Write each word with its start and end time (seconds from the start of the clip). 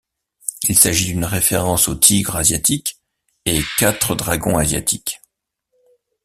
Il 0.67 0.75
s'agit 0.75 1.05
d'une 1.05 1.25
référence 1.25 1.87
aux 1.87 1.93
Tigres 1.93 2.35
asiatiques 2.37 2.97
et 3.45 3.61
Quatre 3.77 4.15
dragons 4.15 4.57
asiatiques. 4.57 5.21